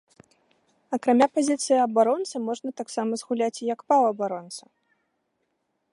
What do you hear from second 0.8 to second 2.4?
Акрамя пазіцыі абаронцы